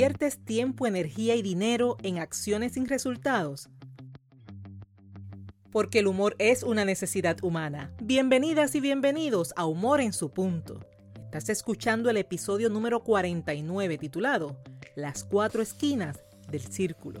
¿Inviertes 0.00 0.42
tiempo, 0.42 0.86
energía 0.86 1.34
y 1.34 1.42
dinero 1.42 1.98
en 2.02 2.20
acciones 2.20 2.72
sin 2.72 2.88
resultados? 2.88 3.68
Porque 5.70 5.98
el 5.98 6.06
humor 6.06 6.36
es 6.38 6.62
una 6.62 6.86
necesidad 6.86 7.36
humana. 7.44 7.92
Bienvenidas 8.00 8.74
y 8.74 8.80
bienvenidos 8.80 9.52
a 9.56 9.66
Humor 9.66 10.00
en 10.00 10.14
su 10.14 10.30
punto. 10.30 10.80
Estás 11.26 11.50
escuchando 11.50 12.08
el 12.08 12.16
episodio 12.16 12.70
número 12.70 13.04
49 13.04 13.98
titulado 13.98 14.56
Las 14.96 15.22
cuatro 15.22 15.60
esquinas 15.60 16.24
del 16.48 16.62
círculo. 16.62 17.20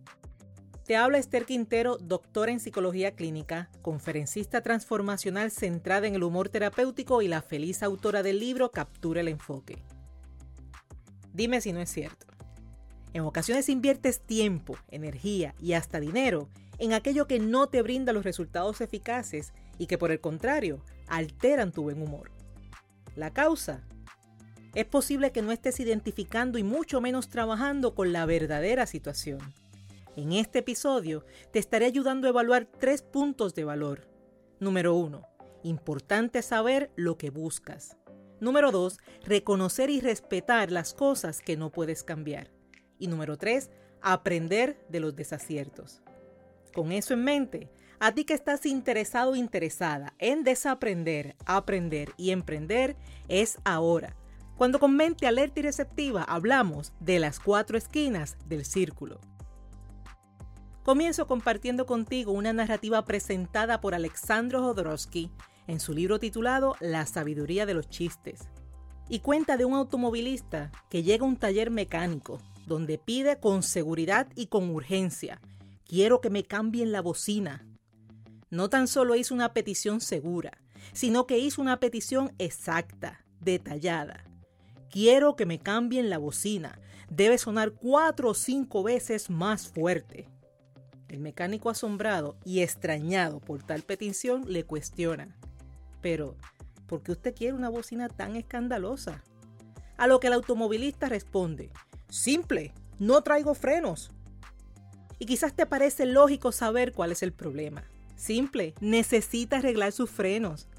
Te 0.91 0.97
habla 0.97 1.19
Esther 1.19 1.45
Quintero, 1.45 1.95
doctora 2.01 2.51
en 2.51 2.59
psicología 2.59 3.15
clínica, 3.15 3.69
conferencista 3.81 4.59
transformacional 4.59 5.49
centrada 5.49 6.05
en 6.05 6.15
el 6.15 6.23
humor 6.23 6.49
terapéutico 6.49 7.21
y 7.21 7.29
la 7.29 7.41
feliz 7.41 7.81
autora 7.81 8.23
del 8.23 8.41
libro 8.41 8.71
Captura 8.71 9.21
el 9.21 9.29
enfoque. 9.29 9.77
Dime 11.31 11.61
si 11.61 11.71
no 11.71 11.79
es 11.79 11.89
cierto. 11.89 12.25
En 13.13 13.21
ocasiones 13.21 13.69
inviertes 13.69 14.19
tiempo, 14.19 14.75
energía 14.89 15.55
y 15.61 15.75
hasta 15.75 16.01
dinero 16.01 16.49
en 16.77 16.91
aquello 16.91 17.25
que 17.25 17.39
no 17.39 17.67
te 17.67 17.81
brinda 17.81 18.11
los 18.11 18.25
resultados 18.25 18.81
eficaces 18.81 19.53
y 19.77 19.85
que 19.85 19.97
por 19.97 20.11
el 20.11 20.19
contrario 20.19 20.83
alteran 21.07 21.71
tu 21.71 21.83
buen 21.83 22.01
humor. 22.01 22.31
La 23.15 23.31
causa. 23.31 23.79
Es 24.75 24.87
posible 24.87 25.31
que 25.31 25.41
no 25.41 25.53
estés 25.53 25.79
identificando 25.79 26.57
y 26.57 26.63
mucho 26.63 26.99
menos 26.99 27.29
trabajando 27.29 27.95
con 27.95 28.11
la 28.11 28.25
verdadera 28.25 28.85
situación. 28.85 29.39
En 30.17 30.33
este 30.33 30.59
episodio 30.59 31.23
te 31.51 31.59
estaré 31.59 31.85
ayudando 31.85 32.27
a 32.27 32.31
evaluar 32.31 32.65
tres 32.65 33.01
puntos 33.01 33.55
de 33.55 33.63
valor. 33.63 34.09
Número 34.59 34.93
1. 34.93 35.25
Importante 35.63 36.41
saber 36.41 36.91
lo 36.97 37.17
que 37.17 37.29
buscas. 37.29 37.95
Número 38.41 38.71
2. 38.71 38.97
Reconocer 39.23 39.89
y 39.89 40.01
respetar 40.01 40.69
las 40.69 40.93
cosas 40.93 41.41
que 41.41 41.55
no 41.55 41.71
puedes 41.71 42.03
cambiar. 42.03 42.51
Y 42.99 43.07
número 43.07 43.37
3. 43.37 43.69
Aprender 44.01 44.85
de 44.89 44.99
los 44.99 45.15
desaciertos. 45.15 46.01
Con 46.73 46.91
eso 46.91 47.13
en 47.13 47.23
mente, 47.23 47.69
a 47.99 48.13
ti 48.13 48.25
que 48.25 48.33
estás 48.33 48.65
interesado 48.65 49.31
o 49.31 49.35
interesada 49.35 50.13
en 50.19 50.43
desaprender, 50.43 51.37
aprender 51.45 52.09
y 52.17 52.31
emprender, 52.31 52.97
es 53.29 53.59
ahora. 53.63 54.17
Cuando 54.57 54.79
con 54.79 54.95
mente 54.95 55.25
alerta 55.25 55.61
y 55.61 55.63
receptiva 55.63 56.23
hablamos 56.23 56.91
de 56.99 57.19
las 57.19 57.39
cuatro 57.39 57.77
esquinas 57.77 58.37
del 58.45 58.65
círculo. 58.65 59.21
Comienzo 60.83 61.27
compartiendo 61.27 61.85
contigo 61.85 62.31
una 62.31 62.53
narrativa 62.53 63.05
presentada 63.05 63.81
por 63.81 63.93
Alexandro 63.93 64.63
Jodorowsky 64.63 65.29
en 65.67 65.79
su 65.79 65.93
libro 65.93 66.17
titulado 66.17 66.75
La 66.79 67.05
sabiduría 67.05 67.67
de 67.67 67.75
los 67.75 67.87
chistes. 67.87 68.47
Y 69.07 69.19
cuenta 69.19 69.57
de 69.57 69.65
un 69.65 69.75
automovilista 69.75 70.71
que 70.89 71.03
llega 71.03 71.23
a 71.23 71.27
un 71.27 71.37
taller 71.37 71.69
mecánico 71.69 72.39
donde 72.65 72.97
pide 72.97 73.39
con 73.39 73.61
seguridad 73.61 74.27
y 74.35 74.47
con 74.47 74.71
urgencia, 74.71 75.39
quiero 75.85 76.19
que 76.19 76.31
me 76.31 76.45
cambien 76.45 76.91
la 76.91 77.01
bocina. 77.01 77.63
No 78.49 78.67
tan 78.69 78.87
solo 78.87 79.15
hizo 79.15 79.35
una 79.35 79.53
petición 79.53 80.01
segura, 80.01 80.63
sino 80.93 81.27
que 81.27 81.37
hizo 81.37 81.61
una 81.61 81.79
petición 81.79 82.33
exacta, 82.39 83.23
detallada. 83.39 84.23
Quiero 84.89 85.35
que 85.35 85.45
me 85.45 85.59
cambien 85.59 86.09
la 86.09 86.17
bocina. 86.17 86.79
Debe 87.07 87.37
sonar 87.37 87.73
cuatro 87.73 88.29
o 88.29 88.33
cinco 88.33 88.81
veces 88.81 89.29
más 89.29 89.67
fuerte. 89.67 90.27
El 91.11 91.19
mecánico 91.19 91.69
asombrado 91.69 92.37
y 92.45 92.61
extrañado 92.61 93.41
por 93.41 93.61
tal 93.63 93.81
petición 93.81 94.45
le 94.47 94.63
cuestiona. 94.63 95.35
Pero, 96.01 96.37
¿por 96.87 97.03
qué 97.03 97.11
usted 97.11 97.35
quiere 97.35 97.53
una 97.53 97.67
bocina 97.67 98.07
tan 98.07 98.37
escandalosa? 98.37 99.21
A 99.97 100.07
lo 100.07 100.21
que 100.21 100.27
el 100.27 100.33
automovilista 100.33 101.09
responde, 101.09 101.69
simple, 102.07 102.73
no 102.97 103.23
traigo 103.23 103.55
frenos. 103.55 104.11
Y 105.19 105.25
quizás 105.25 105.53
te 105.53 105.65
parece 105.65 106.05
lógico 106.05 106.53
saber 106.53 106.93
cuál 106.93 107.11
es 107.11 107.23
el 107.23 107.33
problema. 107.33 107.83
Simple, 108.15 108.73
necesita 108.79 109.57
arreglar 109.57 109.91
sus 109.91 110.09
frenos. 110.09 110.69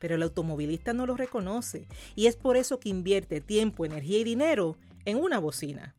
Pero 0.00 0.14
el 0.14 0.22
automovilista 0.22 0.94
no 0.94 1.04
lo 1.04 1.18
reconoce 1.18 1.86
y 2.16 2.28
es 2.28 2.36
por 2.36 2.56
eso 2.56 2.80
que 2.80 2.88
invierte 2.88 3.42
tiempo, 3.42 3.84
energía 3.84 4.20
y 4.20 4.24
dinero 4.24 4.78
en 5.04 5.18
una 5.18 5.38
bocina. 5.38 5.94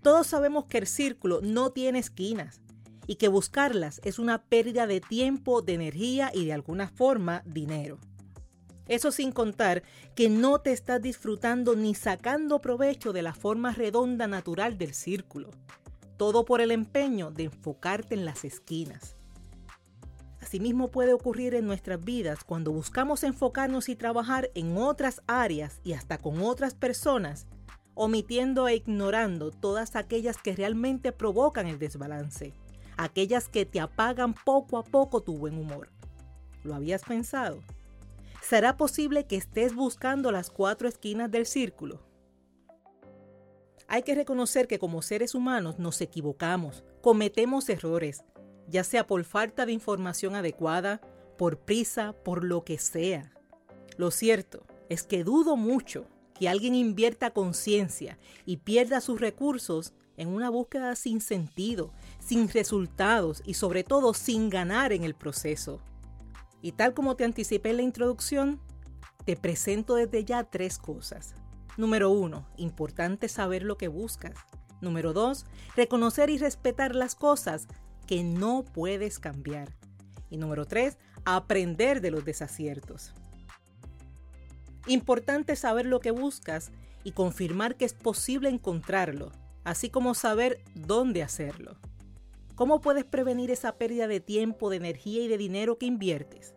Todos 0.00 0.26
sabemos 0.26 0.64
que 0.64 0.78
el 0.78 0.86
círculo 0.86 1.42
no 1.42 1.70
tiene 1.70 1.98
esquinas 1.98 2.63
y 3.06 3.16
que 3.16 3.28
buscarlas 3.28 4.00
es 4.04 4.18
una 4.18 4.42
pérdida 4.42 4.86
de 4.86 5.00
tiempo, 5.00 5.62
de 5.62 5.74
energía 5.74 6.30
y 6.32 6.46
de 6.46 6.52
alguna 6.52 6.88
forma 6.88 7.42
dinero. 7.44 7.98
Eso 8.86 9.12
sin 9.12 9.32
contar 9.32 9.82
que 10.14 10.28
no 10.28 10.60
te 10.60 10.72
estás 10.72 11.00
disfrutando 11.00 11.74
ni 11.74 11.94
sacando 11.94 12.60
provecho 12.60 13.12
de 13.12 13.22
la 13.22 13.34
forma 13.34 13.72
redonda 13.72 14.26
natural 14.26 14.76
del 14.76 14.92
círculo. 14.94 15.50
Todo 16.18 16.44
por 16.44 16.60
el 16.60 16.70
empeño 16.70 17.30
de 17.30 17.44
enfocarte 17.44 18.14
en 18.14 18.24
las 18.24 18.44
esquinas. 18.44 19.16
Asimismo 20.40 20.90
puede 20.90 21.14
ocurrir 21.14 21.54
en 21.54 21.66
nuestras 21.66 22.04
vidas 22.04 22.44
cuando 22.44 22.70
buscamos 22.70 23.24
enfocarnos 23.24 23.88
y 23.88 23.96
trabajar 23.96 24.50
en 24.54 24.76
otras 24.76 25.22
áreas 25.26 25.80
y 25.82 25.94
hasta 25.94 26.18
con 26.18 26.42
otras 26.42 26.74
personas, 26.74 27.46
omitiendo 27.94 28.68
e 28.68 28.76
ignorando 28.76 29.50
todas 29.50 29.96
aquellas 29.96 30.36
que 30.36 30.54
realmente 30.54 31.12
provocan 31.12 31.66
el 31.66 31.78
desbalance 31.78 32.52
aquellas 32.96 33.48
que 33.48 33.66
te 33.66 33.80
apagan 33.80 34.34
poco 34.34 34.78
a 34.78 34.84
poco 34.84 35.22
tu 35.22 35.36
buen 35.36 35.58
humor. 35.58 35.90
¿Lo 36.62 36.74
habías 36.74 37.02
pensado? 37.02 37.62
¿Será 38.42 38.76
posible 38.76 39.26
que 39.26 39.36
estés 39.36 39.74
buscando 39.74 40.30
las 40.30 40.50
cuatro 40.50 40.88
esquinas 40.88 41.30
del 41.30 41.46
círculo? 41.46 42.02
Hay 43.88 44.02
que 44.02 44.14
reconocer 44.14 44.66
que 44.66 44.78
como 44.78 45.02
seres 45.02 45.34
humanos 45.34 45.78
nos 45.78 46.00
equivocamos, 46.00 46.84
cometemos 47.00 47.68
errores, 47.68 48.24
ya 48.68 48.84
sea 48.84 49.06
por 49.06 49.24
falta 49.24 49.66
de 49.66 49.72
información 49.72 50.34
adecuada, 50.34 51.00
por 51.36 51.58
prisa, 51.58 52.14
por 52.24 52.44
lo 52.44 52.64
que 52.64 52.78
sea. 52.78 53.32
Lo 53.96 54.10
cierto 54.10 54.66
es 54.88 55.02
que 55.02 55.24
dudo 55.24 55.56
mucho 55.56 56.06
que 56.38 56.48
alguien 56.48 56.74
invierta 56.74 57.30
conciencia 57.30 58.18
y 58.44 58.58
pierda 58.58 59.00
sus 59.00 59.20
recursos 59.20 59.92
en 60.16 60.28
una 60.28 60.50
búsqueda 60.50 60.94
sin 60.96 61.20
sentido, 61.20 61.92
sin 62.18 62.48
resultados 62.48 63.42
y 63.44 63.54
sobre 63.54 63.84
todo 63.84 64.14
sin 64.14 64.48
ganar 64.48 64.92
en 64.92 65.04
el 65.04 65.14
proceso. 65.14 65.80
Y 66.62 66.72
tal 66.72 66.94
como 66.94 67.16
te 67.16 67.24
anticipé 67.24 67.70
en 67.70 67.76
la 67.78 67.82
introducción, 67.82 68.60
te 69.24 69.36
presento 69.36 69.96
desde 69.96 70.24
ya 70.24 70.44
tres 70.44 70.78
cosas. 70.78 71.34
Número 71.76 72.10
uno, 72.10 72.46
importante 72.56 73.28
saber 73.28 73.62
lo 73.62 73.76
que 73.76 73.88
buscas. 73.88 74.34
Número 74.80 75.12
dos, 75.12 75.46
reconocer 75.76 76.30
y 76.30 76.38
respetar 76.38 76.94
las 76.94 77.14
cosas 77.14 77.66
que 78.06 78.22
no 78.22 78.64
puedes 78.64 79.18
cambiar. 79.18 79.74
Y 80.30 80.36
número 80.36 80.66
tres, 80.66 80.98
aprender 81.24 82.00
de 82.00 82.10
los 82.10 82.24
desaciertos. 82.24 83.12
Importante 84.86 85.56
saber 85.56 85.86
lo 85.86 86.00
que 86.00 86.10
buscas 86.10 86.70
y 87.02 87.12
confirmar 87.12 87.76
que 87.76 87.86
es 87.86 87.94
posible 87.94 88.48
encontrarlo 88.48 89.32
así 89.64 89.90
como 89.90 90.14
saber 90.14 90.62
dónde 90.74 91.22
hacerlo. 91.22 91.76
¿Cómo 92.54 92.80
puedes 92.80 93.04
prevenir 93.04 93.50
esa 93.50 93.76
pérdida 93.76 94.06
de 94.06 94.20
tiempo, 94.20 94.70
de 94.70 94.76
energía 94.76 95.22
y 95.22 95.28
de 95.28 95.38
dinero 95.38 95.76
que 95.76 95.86
inviertes? 95.86 96.54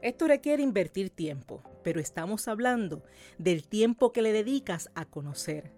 Esto 0.00 0.26
requiere 0.26 0.62
invertir 0.62 1.10
tiempo, 1.10 1.62
pero 1.82 2.00
estamos 2.00 2.48
hablando 2.48 3.02
del 3.38 3.66
tiempo 3.66 4.12
que 4.12 4.22
le 4.22 4.32
dedicas 4.32 4.90
a 4.94 5.04
conocer. 5.04 5.72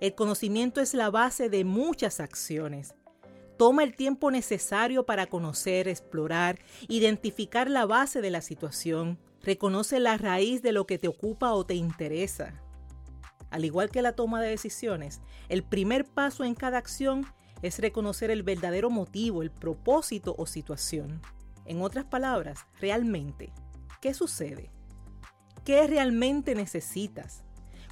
El 0.00 0.14
conocimiento 0.14 0.80
es 0.80 0.92
la 0.94 1.10
base 1.10 1.48
de 1.48 1.64
muchas 1.64 2.20
acciones. 2.20 2.94
Toma 3.56 3.84
el 3.84 3.94
tiempo 3.94 4.30
necesario 4.30 5.06
para 5.06 5.26
conocer, 5.26 5.86
explorar, 5.88 6.58
identificar 6.88 7.70
la 7.70 7.86
base 7.86 8.20
de 8.20 8.30
la 8.30 8.42
situación. 8.42 9.18
Reconoce 9.42 10.00
la 10.00 10.18
raíz 10.18 10.62
de 10.62 10.72
lo 10.72 10.86
que 10.86 10.98
te 10.98 11.08
ocupa 11.08 11.52
o 11.52 11.64
te 11.64 11.74
interesa. 11.74 12.63
Al 13.54 13.64
igual 13.64 13.88
que 13.88 14.02
la 14.02 14.16
toma 14.16 14.42
de 14.42 14.48
decisiones, 14.48 15.20
el 15.48 15.62
primer 15.62 16.04
paso 16.04 16.42
en 16.42 16.56
cada 16.56 16.76
acción 16.76 17.24
es 17.62 17.78
reconocer 17.78 18.32
el 18.32 18.42
verdadero 18.42 18.90
motivo, 18.90 19.42
el 19.42 19.52
propósito 19.52 20.34
o 20.36 20.44
situación. 20.44 21.22
En 21.64 21.80
otras 21.80 22.04
palabras, 22.04 22.66
realmente, 22.80 23.52
¿qué 24.00 24.12
sucede? 24.12 24.72
¿Qué 25.64 25.86
realmente 25.86 26.56
necesitas? 26.56 27.44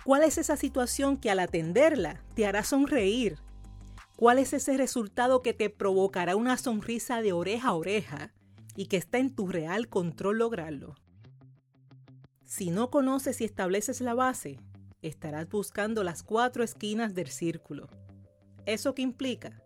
¿Cuál 0.05 0.25
es 0.25 0.37
esa 0.37 0.57
situación 0.57 1.17
que 1.17 1.31
al 1.31 1.39
atenderla 1.39 2.25
te 2.35 2.45
hará 2.45 2.65
sonreír? 2.65 3.39
¿Cuál 4.17 4.41
es 4.41 4.55
ese 4.55 4.77
resultado 4.77 5.43
que 5.43 5.55
te 5.55 5.71
provocará 5.71 6.35
una 6.35 6.57
sonrisa 6.57 7.23
de 7.23 7.33
oreja 7.33 7.69
a 7.69 7.75
oreja 7.75 8.33
y 8.75 8.87
que 8.87 8.97
está 8.97 9.19
en 9.19 9.33
tu 9.33 9.47
real 9.47 9.89
control 9.89 10.39
lograrlo? 10.39 10.97
Si 12.45 12.71
no 12.71 12.91
conoces 12.91 13.41
y 13.41 13.45
estableces 13.45 14.01
la 14.01 14.15
base, 14.15 14.59
estarás 15.03 15.49
buscando 15.49 16.05
las 16.05 16.23
cuatro 16.23 16.65
esquinas 16.65 17.15
del 17.15 17.29
círculo. 17.29 17.89
¿Eso 18.65 18.95
qué 18.95 19.03
implica? 19.03 19.61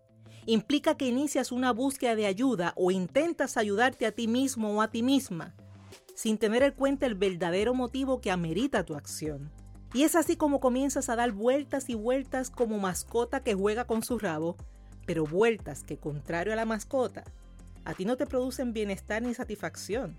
Implica 0.47 0.97
que 0.97 1.06
inicias 1.06 1.53
una 1.53 1.73
búsqueda 1.73 2.17
de 2.17 2.27
ayuda 2.27 2.73
o 2.77 2.91
intentas 2.91 3.56
ayudarte 3.56 4.06
a 4.06 4.12
ti 4.12 4.29
mismo 4.29 4.73
o 4.73 4.83
a 4.83 4.91
ti 4.91 5.03
misma, 5.03 5.55
sin 6.15 6.38
tener 6.38 6.62
en 6.62 6.73
cuenta 6.73 7.06
el 7.06 7.15
verdadero 7.15 7.75
motivo 7.75 8.21
que 8.21 8.31
amerita 8.31 8.85
tu 8.85 8.94
acción. 8.94 9.53
Y 9.93 10.03
es 10.03 10.17
así 10.17 10.37
como 10.37 10.61
comienzas 10.61 11.09
a 11.09 11.17
dar 11.17 11.33
vueltas 11.33 11.89
y 11.91 11.94
vueltas 11.94 12.50
como 12.50 12.79
mascota 12.79 13.41
que 13.41 13.55
juega 13.55 13.87
con 13.87 14.03
su 14.03 14.19
rabo, 14.19 14.56
pero 15.06 15.25
vueltas 15.25 15.82
que, 15.82 15.99
contrario 15.99 16.53
a 16.53 16.56
la 16.56 16.65
mascota, 16.65 17.25
a 17.85 17.94
ti 17.94 18.05
no 18.05 18.17
te 18.17 18.27
producen 18.27 18.73
bienestar 18.73 19.23
ni 19.23 19.35
satisfacción. 19.35 20.17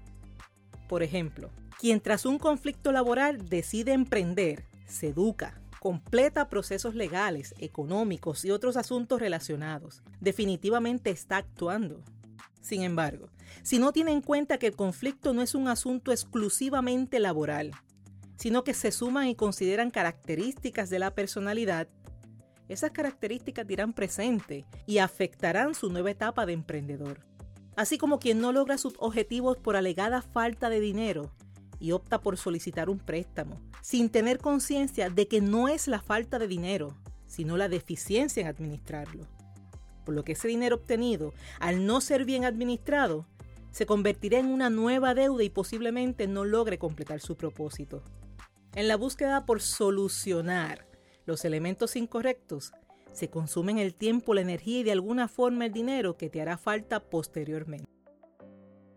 Por 0.87 1.03
ejemplo, 1.03 1.49
quien 1.79 1.99
tras 1.99 2.25
un 2.25 2.39
conflicto 2.39 2.91
laboral 2.91 3.47
decide 3.49 3.93
emprender, 3.93 4.65
se 4.87 5.09
educa, 5.09 5.61
completa 5.79 6.49
procesos 6.49 6.95
legales, 6.95 7.53
económicos 7.59 8.43
y 8.45 8.51
otros 8.51 8.77
asuntos 8.77 9.19
relacionados. 9.19 10.01
Definitivamente 10.19 11.11
está 11.11 11.37
actuando. 11.37 12.03
Sin 12.61 12.81
embargo, 12.81 13.29
si 13.63 13.79
no 13.79 13.93
tiene 13.93 14.11
en 14.11 14.21
cuenta 14.21 14.57
que 14.57 14.67
el 14.67 14.75
conflicto 14.75 15.33
no 15.33 15.41
es 15.41 15.55
un 15.55 15.67
asunto 15.67 16.11
exclusivamente 16.11 17.19
laboral, 17.19 17.71
sino 18.35 18.63
que 18.63 18.73
se 18.73 18.91
suman 18.91 19.27
y 19.27 19.35
consideran 19.35 19.91
características 19.91 20.89
de 20.89 20.99
la 20.99 21.15
personalidad, 21.15 21.87
esas 22.67 22.91
características 22.91 23.65
dirán 23.65 23.93
presente 23.93 24.65
y 24.85 24.97
afectarán 24.97 25.73
su 25.73 25.89
nueva 25.89 26.11
etapa 26.11 26.45
de 26.45 26.53
emprendedor. 26.53 27.25
Así 27.77 27.97
como 27.97 28.19
quien 28.19 28.41
no 28.41 28.51
logra 28.51 28.77
sus 28.77 28.95
objetivos 28.99 29.57
por 29.57 29.75
alegada 29.75 30.21
falta 30.21 30.69
de 30.69 30.81
dinero 30.81 31.31
y 31.79 31.91
opta 31.91 32.21
por 32.21 32.37
solicitar 32.37 32.89
un 32.89 32.99
préstamo, 32.99 33.61
sin 33.81 34.09
tener 34.09 34.39
conciencia 34.39 35.09
de 35.09 35.27
que 35.27 35.41
no 35.41 35.67
es 35.67 35.87
la 35.87 36.01
falta 36.01 36.39
de 36.39 36.47
dinero, 36.47 36.95
sino 37.27 37.57
la 37.57 37.69
deficiencia 37.69 38.41
en 38.41 38.47
administrarlo. 38.47 39.25
Por 40.05 40.15
lo 40.15 40.23
que 40.23 40.33
ese 40.33 40.47
dinero 40.47 40.77
obtenido, 40.77 41.33
al 41.59 41.85
no 41.85 42.01
ser 42.01 42.25
bien 42.25 42.45
administrado, 42.45 43.25
se 43.71 43.85
convertirá 43.85 44.39
en 44.39 44.47
una 44.47 44.69
nueva 44.69 45.13
deuda 45.13 45.43
y 45.43 45.49
posiblemente 45.49 46.27
no 46.27 46.45
logre 46.45 46.79
completar 46.79 47.19
su 47.19 47.35
propósito. 47.35 48.03
En 48.73 48.87
la 48.87 48.95
búsqueda 48.95 49.45
por 49.45 49.61
solucionar 49.61 50.87
los 51.25 51.45
elementos 51.45 51.95
incorrectos, 51.95 52.71
se 53.11 53.29
consumen 53.29 53.79
el 53.79 53.95
tiempo, 53.95 54.33
la 54.33 54.41
energía 54.41 54.79
y 54.79 54.83
de 54.83 54.91
alguna 54.91 55.27
forma 55.27 55.65
el 55.65 55.73
dinero 55.73 56.17
que 56.17 56.29
te 56.29 56.41
hará 56.41 56.57
falta 56.57 56.99
posteriormente. 56.99 57.96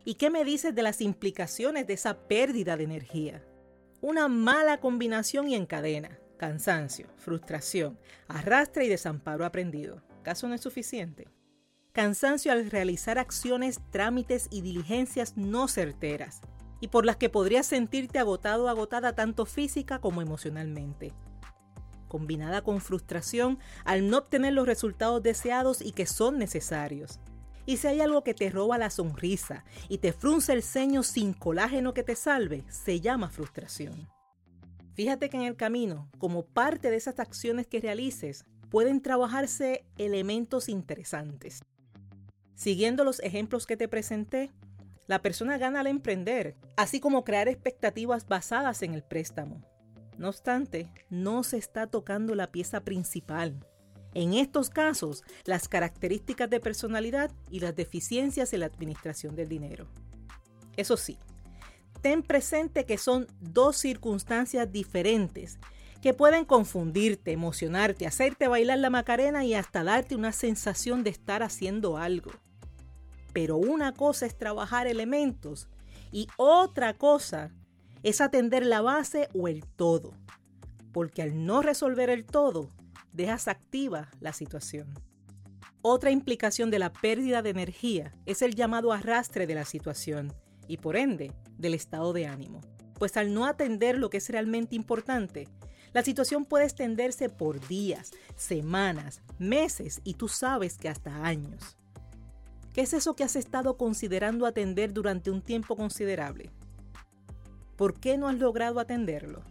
¿Y 0.04 0.14
qué 0.14 0.30
me 0.30 0.44
dices 0.44 0.74
de 0.74 0.82
las 0.82 1.00
implicaciones 1.00 1.86
de 1.86 1.94
esa 1.94 2.26
pérdida 2.26 2.76
de 2.76 2.84
energía? 2.84 3.44
Una 4.00 4.28
mala 4.28 4.80
combinación 4.80 5.48
y 5.48 5.54
encadena, 5.54 6.18
cansancio, 6.38 7.06
frustración, 7.18 7.98
arrastre 8.26 8.86
y 8.86 8.88
desamparo 8.88 9.44
aprendido. 9.44 10.02
¿Caso 10.22 10.48
no 10.48 10.54
es 10.54 10.62
suficiente? 10.62 11.28
Cansancio 11.92 12.50
al 12.52 12.70
realizar 12.70 13.18
acciones, 13.18 13.80
trámites 13.90 14.48
y 14.50 14.62
diligencias 14.62 15.36
no 15.36 15.68
certeras, 15.68 16.40
y 16.80 16.88
por 16.88 17.04
las 17.04 17.16
que 17.16 17.28
podrías 17.28 17.66
sentirte 17.66 18.18
agotado 18.18 18.64
o 18.64 18.68
agotada 18.68 19.14
tanto 19.14 19.44
física 19.44 20.00
como 20.00 20.22
emocionalmente. 20.22 21.12
Combinada 22.08 22.62
con 22.62 22.80
frustración 22.80 23.58
al 23.84 24.08
no 24.08 24.18
obtener 24.18 24.54
los 24.54 24.66
resultados 24.66 25.22
deseados 25.22 25.82
y 25.82 25.92
que 25.92 26.06
son 26.06 26.38
necesarios. 26.38 27.20
Y 27.70 27.76
si 27.76 27.86
hay 27.86 28.00
algo 28.00 28.24
que 28.24 28.34
te 28.34 28.50
roba 28.50 28.78
la 28.78 28.90
sonrisa 28.90 29.64
y 29.88 29.98
te 29.98 30.12
frunce 30.12 30.52
el 30.52 30.64
ceño 30.64 31.04
sin 31.04 31.32
colágeno 31.32 31.94
que 31.94 32.02
te 32.02 32.16
salve, 32.16 32.64
se 32.68 32.98
llama 32.98 33.30
frustración. 33.30 34.08
Fíjate 34.94 35.30
que 35.30 35.36
en 35.36 35.44
el 35.44 35.54
camino, 35.54 36.10
como 36.18 36.44
parte 36.44 36.90
de 36.90 36.96
esas 36.96 37.20
acciones 37.20 37.68
que 37.68 37.78
realices, 37.78 38.44
pueden 38.70 39.00
trabajarse 39.00 39.84
elementos 39.98 40.68
interesantes. 40.68 41.62
Siguiendo 42.56 43.04
los 43.04 43.20
ejemplos 43.20 43.68
que 43.68 43.76
te 43.76 43.86
presenté, 43.86 44.50
la 45.06 45.22
persona 45.22 45.56
gana 45.56 45.78
al 45.78 45.86
emprender, 45.86 46.56
así 46.76 46.98
como 46.98 47.22
crear 47.22 47.46
expectativas 47.46 48.26
basadas 48.26 48.82
en 48.82 48.94
el 48.94 49.04
préstamo. 49.04 49.62
No 50.18 50.30
obstante, 50.30 50.92
no 51.08 51.44
se 51.44 51.58
está 51.58 51.86
tocando 51.86 52.34
la 52.34 52.50
pieza 52.50 52.80
principal. 52.80 53.64
En 54.14 54.34
estos 54.34 54.70
casos, 54.70 55.22
las 55.44 55.68
características 55.68 56.50
de 56.50 56.60
personalidad 56.60 57.30
y 57.50 57.60
las 57.60 57.76
deficiencias 57.76 58.52
en 58.52 58.60
la 58.60 58.66
administración 58.66 59.36
del 59.36 59.48
dinero. 59.48 59.86
Eso 60.76 60.96
sí, 60.96 61.16
ten 62.00 62.22
presente 62.22 62.84
que 62.86 62.98
son 62.98 63.26
dos 63.40 63.76
circunstancias 63.76 64.70
diferentes 64.72 65.58
que 66.00 66.14
pueden 66.14 66.44
confundirte, 66.44 67.32
emocionarte, 67.32 68.06
hacerte 68.06 68.48
bailar 68.48 68.78
la 68.78 68.90
macarena 68.90 69.44
y 69.44 69.54
hasta 69.54 69.84
darte 69.84 70.16
una 70.16 70.32
sensación 70.32 71.04
de 71.04 71.10
estar 71.10 71.42
haciendo 71.42 71.98
algo. 71.98 72.30
Pero 73.32 73.58
una 73.58 73.92
cosa 73.92 74.26
es 74.26 74.36
trabajar 74.36 74.86
elementos 74.86 75.68
y 76.10 76.26
otra 76.36 76.94
cosa 76.94 77.52
es 78.02 78.20
atender 78.20 78.64
la 78.64 78.80
base 78.80 79.28
o 79.34 79.46
el 79.46 79.64
todo. 79.66 80.14
Porque 80.92 81.22
al 81.22 81.44
no 81.44 81.62
resolver 81.62 82.10
el 82.10 82.24
todo, 82.24 82.70
dejas 83.12 83.48
activa 83.48 84.10
la 84.20 84.32
situación. 84.32 84.94
Otra 85.82 86.10
implicación 86.10 86.70
de 86.70 86.78
la 86.78 86.92
pérdida 86.92 87.42
de 87.42 87.50
energía 87.50 88.14
es 88.26 88.42
el 88.42 88.54
llamado 88.54 88.92
arrastre 88.92 89.46
de 89.46 89.54
la 89.54 89.64
situación 89.64 90.32
y 90.68 90.76
por 90.76 90.96
ende 90.96 91.32
del 91.56 91.74
estado 91.74 92.12
de 92.12 92.26
ánimo. 92.26 92.60
Pues 92.98 93.16
al 93.16 93.32
no 93.32 93.46
atender 93.46 93.98
lo 93.98 94.10
que 94.10 94.18
es 94.18 94.28
realmente 94.28 94.76
importante, 94.76 95.48
la 95.92 96.04
situación 96.04 96.44
puede 96.44 96.64
extenderse 96.64 97.28
por 97.28 97.66
días, 97.66 98.12
semanas, 98.36 99.22
meses 99.38 100.00
y 100.04 100.14
tú 100.14 100.28
sabes 100.28 100.76
que 100.76 100.88
hasta 100.88 101.24
años. 101.24 101.76
¿Qué 102.72 102.82
es 102.82 102.92
eso 102.92 103.16
que 103.16 103.24
has 103.24 103.34
estado 103.34 103.76
considerando 103.76 104.46
atender 104.46 104.92
durante 104.92 105.30
un 105.30 105.42
tiempo 105.42 105.76
considerable? 105.76 106.50
¿Por 107.76 107.98
qué 107.98 108.18
no 108.18 108.28
has 108.28 108.38
logrado 108.38 108.78
atenderlo? 108.78 109.42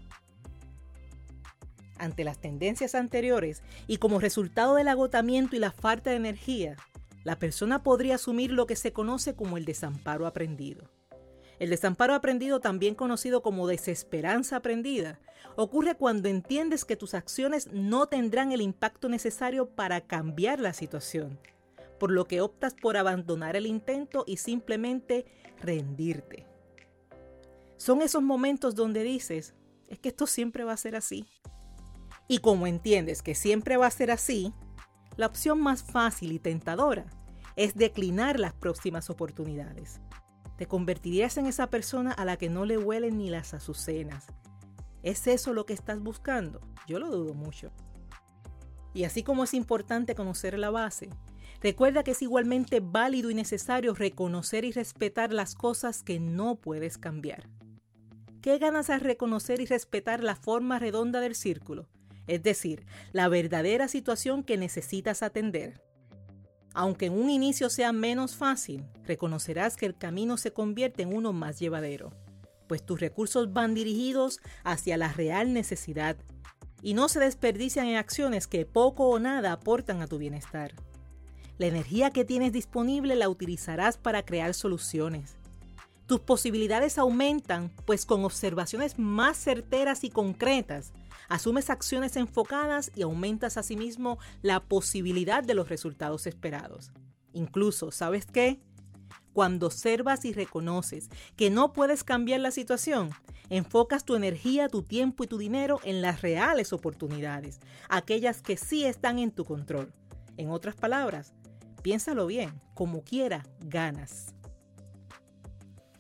Ante 2.00 2.24
las 2.24 2.39
tendencias 2.39 2.96
anteriores 2.96 3.62
y 3.86 3.98
como 3.98 4.20
resultado 4.20 4.75
del 4.75 4.88
agotamiento 4.88 5.56
y 5.56 5.60
la 5.60 5.72
falta 5.72 6.10
de 6.10 6.15
energía, 6.15 6.77
la 7.24 7.38
persona 7.38 7.84
podría 7.84 8.15
asumir 8.15 8.51
lo 8.51 8.65
que 8.65 8.75
se 8.75 8.91
conoce 8.91 9.36
como 9.36 9.58
el 9.58 9.65
desamparo 9.65 10.25
aprendido. 10.25 10.89
El 11.60 11.70
desamparo 11.70 12.15
aprendido, 12.15 12.62
también 12.62 12.96
conocido 12.96 13.44
como 13.44 13.68
desesperanza 13.68 14.56
aprendida, 14.56 15.20
ocurre 15.56 15.96
cuando 15.96 16.29
entiendes 16.29 16.86
que 16.86 16.96
tus 16.96 17.13
acciones 17.13 17.68
no 17.72 18.08
tendrán 18.08 18.51
el 18.53 18.62
impacto 18.62 19.10
necesario 19.10 19.68
para 19.70 20.01
cambiar 20.01 20.60
la 20.60 20.74
situación 20.74 21.38
por 22.00 22.10
lo 22.10 22.25
que 22.25 22.41
optas 22.41 22.74
por 22.74 22.98
abandonar 22.98 23.56
el 23.56 23.68
intento 23.68 24.24
y 24.25 24.38
simplemente 24.38 25.25
rendirte. 25.62 26.48
Son 27.77 28.01
esos 28.01 28.24
momentos 28.24 28.74
donde 28.74 29.03
dices, 29.03 29.53
es 29.88 30.00
que 30.00 30.10
esto 30.10 30.25
siempre 30.25 30.63
va 30.63 30.74
a 30.74 30.77
ser 30.77 30.96
así. 30.96 31.27
Y 32.29 32.38
como 32.39 32.67
entiendes 32.67 33.21
que 33.21 33.36
siempre 33.36 33.75
va 33.75 33.88
a 33.88 33.91
ser 33.91 34.12
así, 34.12 34.53
la 35.17 35.25
opción 35.25 35.59
más 35.59 35.83
fácil 35.83 36.31
y 36.31 36.39
tentadora 36.39 37.07
es 37.57 37.75
declinar 37.75 38.39
las 38.39 38.53
próximas 38.53 39.09
oportunidades. 39.09 40.00
Te 40.55 40.65
convertirías 40.65 41.36
en 41.38 41.48
esa 41.48 41.69
persona 41.69 42.13
a 42.13 42.24
la 42.24 42.38
que 42.38 42.48
no 42.48 42.63
le 42.63 42.77
huelen 42.77 43.17
ni 43.17 43.29
las 43.29 43.53
azucenas. 43.53 44.27
¿Es 45.03 45.27
eso 45.27 45.53
lo 45.53 45.65
que 45.65 45.74
estás 45.74 46.00
buscando? 46.00 46.62
Yo 46.88 47.00
lo 47.00 47.09
dudo 47.09 47.33
mucho. 47.33 47.71
Y 48.93 49.03
así 49.03 49.24
como 49.24 49.43
es 49.43 49.53
importante 49.53 50.15
conocer 50.15 50.57
la 50.57 50.69
base, 50.69 51.09
Recuerda 51.62 52.03
que 52.03 52.12
es 52.12 52.21
igualmente 52.21 52.79
válido 52.79 53.29
y 53.29 53.33
necesario 53.33 53.93
reconocer 53.93 54.63
y 54.63 54.71
respetar 54.71 55.33
las 55.33 55.55
cosas 55.55 56.03
que 56.03 56.17
no 56.17 56.55
puedes 56.55 56.98
cambiar. 56.98 57.50
¿Qué 58.41 58.57
ganas 58.59 58.89
al 58.89 59.01
reconocer 59.01 59.59
y 59.59 59.65
respetar 59.65 60.24
la 60.24 60.38
forma 60.38 60.79
redonda 60.79 61.19
del 61.19 61.36
círculo? 61.36 61.89
Es 62.29 62.43
decir, 62.43 62.86
la 63.12 63.27
verdadera 63.27 63.88
situación 63.88 64.43
que 64.43 64.55
necesitas 64.55 65.24
atender. 65.24 65.81
Aunque 66.75 67.07
en 67.07 67.13
un 67.13 67.31
inicio 67.31 67.71
sea 67.71 67.91
menos 67.91 68.36
fácil, 68.36 68.86
reconocerás 69.03 69.75
que 69.75 69.88
el 69.88 69.98
camino 69.98 70.38
se 70.38 70.53
convierte 70.53 71.01
en 71.01 71.12
uno 71.12 71.33
más 71.33 71.59
llevadero, 71.59 72.13
pues 72.67 72.86
tus 72.86 73.00
recursos 73.00 73.51
van 73.51 73.74
dirigidos 73.74 74.41
hacia 74.63 74.95
la 74.95 75.12
real 75.12 75.53
necesidad 75.53 76.17
y 76.83 76.93
no 76.93 77.09
se 77.09 77.19
desperdician 77.19 77.88
en 77.88 77.98
acciones 77.98 78.45
que 78.45 78.67
poco 78.67 79.09
o 79.09 79.17
nada 79.17 79.51
aportan 79.51 80.03
a 80.03 80.07
tu 80.07 80.19
bienestar. 80.19 80.75
La 81.57 81.65
energía 81.65 82.12
que 82.12 82.25
tienes 82.25 82.53
disponible 82.53 83.15
la 83.15 83.27
utilizarás 83.27 83.98
para 83.98 84.24
crear 84.24 84.53
soluciones. 84.53 85.38
Tus 86.10 86.22
posibilidades 86.22 86.98
aumentan, 86.98 87.72
pues 87.86 88.08
con 88.08 88.25
observaciones 88.25 88.98
más 88.98 89.38
certeras 89.38 90.04
y 90.04 90.10
concretas, 90.10 90.92
asumes 91.28 91.70
acciones 91.70 92.16
enfocadas 92.16 92.92
y 92.96 93.04
aumentas 93.04 93.58
asimismo 93.58 94.18
la 94.42 94.60
posibilidad 94.60 95.44
de 95.44 95.54
los 95.54 95.70
resultados 95.70 96.25
esperados. 96.25 96.92
Incluso, 97.32 97.92
¿sabes 97.92 98.25
qué? 98.25 98.60
Cuando 99.34 99.68
observas 99.68 100.25
y 100.25 100.34
reconoces 100.34 101.10
que 101.36 101.51
no 101.51 101.74
puedes 101.74 102.04
cambiar 102.04 102.39
la 102.39 102.50
situación, 102.50 103.12
enfocas 103.51 104.04
tu 104.04 104.16
energía, 104.16 104.68
tu 104.68 104.82
tiempo 104.82 105.25
y 105.25 105.28
tu 105.28 105.38
dinero 105.38 105.80
en 105.84 106.01
las 106.01 106.24
reales 106.24 106.74
oportunidades, 106.74 107.60
aquellas 107.88 108.42
que 108.42 108.58
sí 108.58 108.84
están 108.84 109.20
en 109.20 109.30
tu 109.30 109.46
control. 109.46 109.94
En 110.38 110.50
otras 110.50 110.74
palabras, 110.74 111.36
piénsalo 111.84 112.25
bien, 112.25 112.60
como 112.74 113.04
quiera, 113.04 113.46
ganas. 113.60 114.34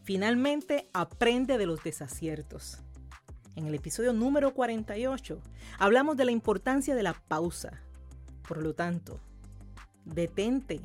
Finalmente, 0.03 0.89
aprende 0.93 1.57
de 1.57 1.65
los 1.65 1.83
desaciertos. 1.83 2.79
En 3.55 3.67
el 3.67 3.75
episodio 3.75 4.13
número 4.13 4.53
48 4.53 5.41
hablamos 5.79 6.15
de 6.17 6.25
la 6.25 6.31
importancia 6.31 6.95
de 6.95 7.03
la 7.03 7.13
pausa. 7.13 7.81
Por 8.47 8.63
lo 8.63 8.73
tanto, 8.73 9.19
detente, 10.05 10.81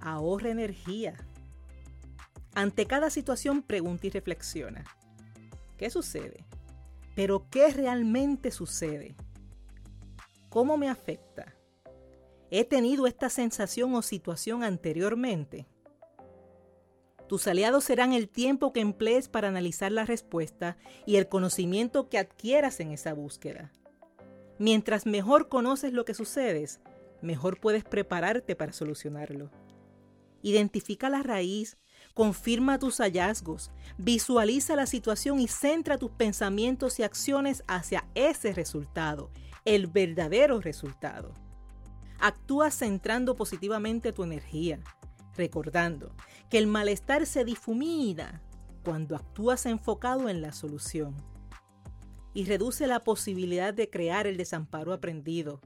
ahorra 0.00 0.50
energía. 0.50 1.14
Ante 2.54 2.86
cada 2.86 3.10
situación 3.10 3.62
pregunta 3.62 4.06
y 4.06 4.10
reflexiona. 4.10 4.84
¿Qué 5.76 5.90
sucede? 5.90 6.44
Pero 7.14 7.46
¿qué 7.50 7.70
realmente 7.70 8.50
sucede? 8.50 9.14
¿Cómo 10.48 10.76
me 10.76 10.88
afecta? 10.88 11.54
¿He 12.50 12.64
tenido 12.64 13.06
esta 13.06 13.28
sensación 13.28 13.94
o 13.94 14.02
situación 14.02 14.64
anteriormente? 14.64 15.66
Tus 17.30 17.46
aliados 17.46 17.84
serán 17.84 18.12
el 18.12 18.28
tiempo 18.28 18.72
que 18.72 18.80
emplees 18.80 19.28
para 19.28 19.46
analizar 19.46 19.92
la 19.92 20.04
respuesta 20.04 20.76
y 21.06 21.14
el 21.14 21.28
conocimiento 21.28 22.08
que 22.08 22.18
adquieras 22.18 22.80
en 22.80 22.90
esa 22.90 23.14
búsqueda. 23.14 23.70
Mientras 24.58 25.06
mejor 25.06 25.48
conoces 25.48 25.92
lo 25.92 26.04
que 26.04 26.12
sucede, 26.12 26.66
mejor 27.22 27.60
puedes 27.60 27.84
prepararte 27.84 28.56
para 28.56 28.72
solucionarlo. 28.72 29.48
Identifica 30.42 31.08
la 31.08 31.22
raíz, 31.22 31.78
confirma 32.14 32.80
tus 32.80 32.96
hallazgos, 32.98 33.70
visualiza 33.96 34.74
la 34.74 34.86
situación 34.86 35.38
y 35.38 35.46
centra 35.46 35.98
tus 35.98 36.10
pensamientos 36.10 36.98
y 36.98 37.04
acciones 37.04 37.62
hacia 37.68 38.08
ese 38.16 38.52
resultado, 38.54 39.30
el 39.64 39.86
verdadero 39.86 40.60
resultado. 40.60 41.32
Actúa 42.18 42.72
centrando 42.72 43.36
positivamente 43.36 44.12
tu 44.12 44.24
energía, 44.24 44.80
recordando 45.36 46.14
que 46.48 46.58
el 46.58 46.66
malestar 46.66 47.26
se 47.26 47.44
difumina 47.44 48.42
cuando 48.84 49.16
actúas 49.16 49.66
enfocado 49.66 50.28
en 50.28 50.40
la 50.40 50.52
solución 50.52 51.14
y 52.32 52.44
reduce 52.44 52.86
la 52.86 53.00
posibilidad 53.00 53.74
de 53.74 53.90
crear 53.90 54.26
el 54.26 54.36
desamparo 54.36 54.92
aprendido. 54.92 55.60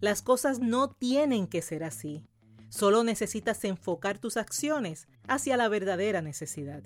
Las 0.00 0.22
cosas 0.22 0.58
no 0.58 0.90
tienen 0.90 1.46
que 1.46 1.62
ser 1.62 1.84
así. 1.84 2.26
Solo 2.68 3.04
necesitas 3.04 3.64
enfocar 3.64 4.18
tus 4.18 4.36
acciones 4.36 5.08
hacia 5.26 5.56
la 5.56 5.68
verdadera 5.68 6.22
necesidad. 6.22 6.82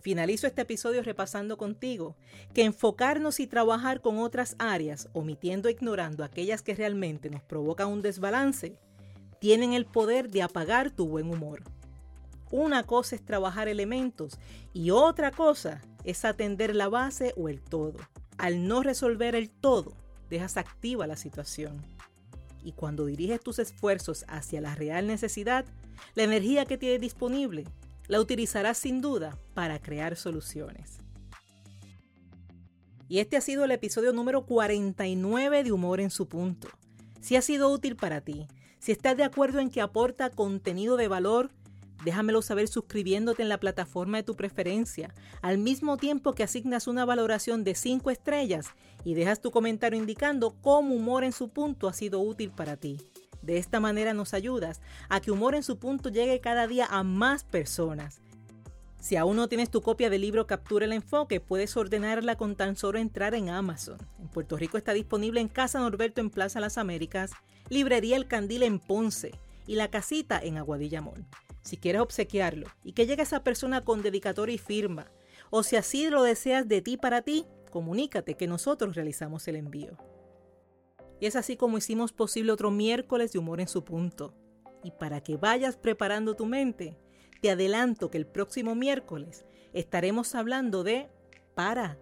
Finalizo 0.00 0.46
este 0.46 0.60
episodio 0.62 1.02
repasando 1.02 1.56
contigo 1.56 2.14
que 2.52 2.64
enfocarnos 2.64 3.40
y 3.40 3.46
trabajar 3.46 4.02
con 4.02 4.18
otras 4.18 4.54
áreas, 4.58 5.08
omitiendo 5.14 5.68
e 5.68 5.72
ignorando 5.72 6.24
aquellas 6.24 6.60
que 6.60 6.74
realmente 6.74 7.30
nos 7.30 7.42
provocan 7.42 7.88
un 7.88 8.02
desbalance, 8.02 8.78
tienen 9.44 9.74
el 9.74 9.84
poder 9.84 10.30
de 10.30 10.40
apagar 10.40 10.90
tu 10.90 11.06
buen 11.06 11.28
humor. 11.28 11.62
Una 12.50 12.82
cosa 12.82 13.14
es 13.14 13.22
trabajar 13.22 13.68
elementos 13.68 14.38
y 14.72 14.88
otra 14.88 15.32
cosa 15.32 15.82
es 16.02 16.24
atender 16.24 16.74
la 16.74 16.88
base 16.88 17.34
o 17.36 17.50
el 17.50 17.60
todo. 17.60 17.98
Al 18.38 18.66
no 18.66 18.82
resolver 18.82 19.34
el 19.34 19.50
todo, 19.50 19.92
dejas 20.30 20.56
activa 20.56 21.06
la 21.06 21.16
situación. 21.16 21.84
Y 22.62 22.72
cuando 22.72 23.04
diriges 23.04 23.38
tus 23.38 23.58
esfuerzos 23.58 24.24
hacia 24.28 24.62
la 24.62 24.74
real 24.74 25.06
necesidad, 25.06 25.66
la 26.14 26.22
energía 26.22 26.64
que 26.64 26.78
tienes 26.78 27.02
disponible 27.02 27.64
la 28.08 28.20
utilizarás 28.20 28.78
sin 28.78 29.02
duda 29.02 29.36
para 29.52 29.78
crear 29.78 30.16
soluciones. 30.16 31.00
Y 33.10 33.18
este 33.18 33.36
ha 33.36 33.42
sido 33.42 33.66
el 33.66 33.72
episodio 33.72 34.14
número 34.14 34.46
49 34.46 35.64
de 35.64 35.70
Humor 35.70 36.00
en 36.00 36.08
su 36.08 36.28
punto. 36.28 36.68
Si 37.20 37.36
ha 37.36 37.42
sido 37.42 37.68
útil 37.68 37.94
para 37.94 38.22
ti, 38.22 38.46
si 38.84 38.92
estás 38.92 39.16
de 39.16 39.24
acuerdo 39.24 39.60
en 39.60 39.70
que 39.70 39.80
aporta 39.80 40.28
contenido 40.28 40.98
de 40.98 41.08
valor, 41.08 41.50
déjamelo 42.04 42.42
saber 42.42 42.68
suscribiéndote 42.68 43.40
en 43.40 43.48
la 43.48 43.58
plataforma 43.58 44.18
de 44.18 44.24
tu 44.24 44.36
preferencia, 44.36 45.14
al 45.40 45.56
mismo 45.56 45.96
tiempo 45.96 46.34
que 46.34 46.42
asignas 46.42 46.86
una 46.86 47.06
valoración 47.06 47.64
de 47.64 47.76
5 47.76 48.10
estrellas 48.10 48.66
y 49.02 49.14
dejas 49.14 49.40
tu 49.40 49.52
comentario 49.52 49.98
indicando 49.98 50.54
cómo 50.60 50.94
Humor 50.94 51.24
en 51.24 51.32
su 51.32 51.48
punto 51.48 51.88
ha 51.88 51.94
sido 51.94 52.20
útil 52.20 52.50
para 52.50 52.76
ti. 52.76 52.98
De 53.40 53.56
esta 53.56 53.80
manera 53.80 54.12
nos 54.12 54.34
ayudas 54.34 54.82
a 55.08 55.22
que 55.22 55.30
Humor 55.30 55.54
en 55.54 55.62
su 55.62 55.78
punto 55.78 56.10
llegue 56.10 56.40
cada 56.40 56.66
día 56.66 56.84
a 56.84 57.02
más 57.04 57.42
personas. 57.42 58.20
Si 59.00 59.16
aún 59.16 59.36
no 59.36 59.48
tienes 59.48 59.70
tu 59.70 59.80
copia 59.80 60.10
del 60.10 60.20
libro 60.20 60.46
Captura 60.46 60.84
el 60.84 60.92
Enfoque, 60.92 61.40
puedes 61.40 61.74
ordenarla 61.78 62.36
con 62.36 62.54
tan 62.54 62.76
solo 62.76 62.98
entrar 62.98 63.34
en 63.34 63.48
Amazon. 63.48 63.96
En 64.20 64.28
Puerto 64.28 64.58
Rico 64.58 64.76
está 64.76 64.92
disponible 64.92 65.40
en 65.40 65.48
Casa 65.48 65.78
Norberto 65.78 66.20
en 66.20 66.28
Plaza 66.28 66.60
Las 66.60 66.76
Américas 66.76 67.30
Librería 67.68 68.16
El 68.16 68.28
Candil 68.28 68.62
en 68.62 68.78
Ponce 68.78 69.32
y 69.66 69.76
La 69.76 69.90
Casita 69.90 70.38
en 70.42 70.58
Aguadilla. 70.58 71.02
Si 71.62 71.78
quieres 71.78 72.02
obsequiarlo 72.02 72.66
y 72.82 72.92
que 72.92 73.06
llegue 73.06 73.22
esa 73.22 73.42
persona 73.42 73.84
con 73.84 74.02
dedicatoria 74.02 74.54
y 74.54 74.58
firma, 74.58 75.10
o 75.50 75.62
si 75.62 75.76
así 75.76 76.08
lo 76.10 76.22
deseas 76.22 76.68
de 76.68 76.82
ti 76.82 76.96
para 76.96 77.22
ti, 77.22 77.46
comunícate 77.70 78.34
que 78.34 78.46
nosotros 78.46 78.94
realizamos 78.94 79.48
el 79.48 79.56
envío. 79.56 79.96
Y 81.20 81.26
es 81.26 81.36
así 81.36 81.56
como 81.56 81.78
hicimos 81.78 82.12
posible 82.12 82.52
otro 82.52 82.70
miércoles 82.70 83.32
de 83.32 83.38
humor 83.38 83.60
en 83.60 83.68
su 83.68 83.82
punto. 83.82 84.34
Y 84.82 84.90
para 84.90 85.22
que 85.22 85.36
vayas 85.36 85.76
preparando 85.76 86.34
tu 86.34 86.44
mente, 86.44 86.98
te 87.40 87.50
adelanto 87.50 88.10
que 88.10 88.18
el 88.18 88.26
próximo 88.26 88.74
miércoles 88.74 89.46
estaremos 89.72 90.34
hablando 90.34 90.84
de 90.84 91.08
para, 91.54 91.98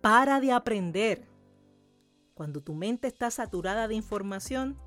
para 0.00 0.40
de 0.40 0.52
aprender. 0.52 1.26
Cuando 2.34 2.62
tu 2.62 2.74
mente 2.74 3.08
está 3.08 3.30
saturada 3.30 3.88
de 3.88 3.94
información, 3.96 4.78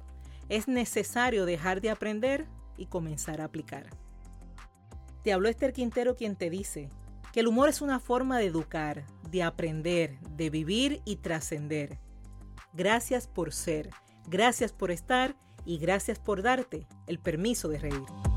es 0.49 0.67
necesario 0.67 1.45
dejar 1.45 1.81
de 1.81 1.89
aprender 1.89 2.45
y 2.77 2.87
comenzar 2.87 3.41
a 3.41 3.45
aplicar. 3.45 3.87
Te 5.23 5.33
habló 5.33 5.49
Esther 5.49 5.73
Quintero 5.73 6.15
quien 6.15 6.35
te 6.35 6.49
dice 6.49 6.89
que 7.31 7.39
el 7.39 7.47
humor 7.47 7.69
es 7.69 7.81
una 7.81 7.99
forma 7.99 8.37
de 8.37 8.45
educar, 8.45 9.05
de 9.31 9.43
aprender, 9.43 10.19
de 10.35 10.49
vivir 10.49 11.01
y 11.05 11.17
trascender. 11.17 11.99
Gracias 12.73 13.27
por 13.27 13.53
ser, 13.53 13.89
gracias 14.27 14.73
por 14.73 14.91
estar 14.91 15.35
y 15.65 15.77
gracias 15.77 16.19
por 16.19 16.41
darte 16.41 16.87
el 17.07 17.19
permiso 17.19 17.69
de 17.69 17.79
reír. 17.79 18.32